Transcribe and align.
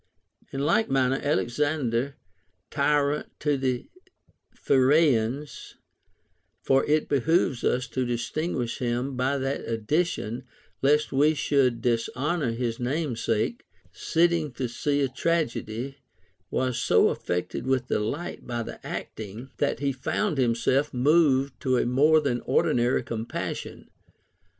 In 0.51 0.61
like 0.61 0.89
manner 0.89 1.19
Alexander 1.21 2.15
tyrant 2.71 3.27
of 3.45 3.61
the 3.61 3.87
Pheraeans 4.51 5.75
(for 6.63 6.83
it 6.85 7.07
behooves 7.07 7.63
us 7.63 7.85
to 7.89 8.03
distinguish 8.03 8.79
him 8.79 9.15
by 9.15 9.37
that 9.37 9.61
addition, 9.61 10.43
lest 10.81 11.13
Ave 11.13 11.35
should 11.35 11.83
dishonor 11.83 12.51
his 12.53 12.79
namesake), 12.79 13.63
sitting 13.91 14.51
to 14.53 14.67
see 14.67 15.01
a 15.03 15.07
tragedy, 15.07 15.97
was 16.49 16.79
so 16.79 17.09
affected 17.09 17.67
with 17.67 17.87
delight 17.89 18.41
at 18.49 18.65
the 18.65 18.79
acting, 18.83 19.51
that 19.57 19.81
he 19.81 19.91
found 19.91 20.39
himself 20.39 20.91
moved 20.95 21.59
to 21.61 21.77
a 21.77 21.85
more 21.85 22.19
than 22.19 22.41
ordi 22.41 22.73
nary 22.75 23.03
compassion. 23.03 23.87